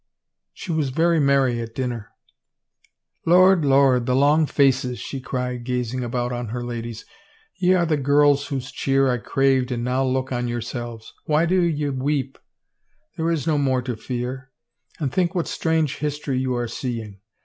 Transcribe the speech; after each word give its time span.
She 0.51 0.71
was 0.71 0.89
very 0.89 1.19
merry 1.19 1.61
at 1.61 1.75
dinner." 1.75 2.09
Lord, 3.27 3.63
Lord, 3.63 4.07
the 4.07 4.15
long 4.15 4.47
faces," 4.47 4.97
she 4.97 5.21
cried, 5.21 5.63
gazing 5.63 6.03
about 6.03 6.31
on 6.31 6.47
her 6.47 6.63
ladies." 6.63 7.05
Ye 7.61 7.75
are 7.75 7.85
the 7.85 7.97
girls 7.97 8.47
whose 8.47 8.71
cheer 8.71 9.11
I 9.11 9.19
craved 9.19 9.71
and 9.71 9.83
now 9.83 10.03
look 10.03 10.31
on 10.31 10.47
yourselves! 10.47 11.13
Why 11.25 11.45
do 11.45 11.61
ye 11.61 11.89
weep? 11.89 12.39
There 13.15 13.29
is 13.29 13.45
no 13.45 13.59
more 13.59 13.83
to 13.83 13.95
fear. 13.95 14.49
And 14.99 15.13
think 15.13 15.35
what 15.35 15.47
strange 15.47 15.97
history 15.97 16.39
you 16.39 16.55
are 16.55 16.67
seeing! 16.67 17.19